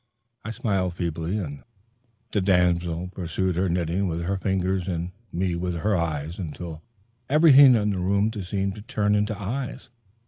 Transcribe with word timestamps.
I 0.43 0.49
smiled 0.49 0.95
feebly, 0.95 1.37
and 1.37 1.61
the 2.31 2.41
damsel 2.41 3.09
pursued 3.13 3.55
her 3.55 3.69
knitting 3.69 4.07
with 4.07 4.23
her 4.23 4.35
fingers 4.35 4.87
and 4.87 5.11
me 5.31 5.55
with 5.55 5.75
her 5.75 5.95
eyes, 5.95 6.39
until 6.39 6.81
everything 7.29 7.75
in 7.75 7.91
the 7.91 7.99
room 7.99 8.31
seemed 8.33 8.73
to 8.73 8.81
turn 8.81 9.13
into 9.13 9.39
eyes. 9.39 9.91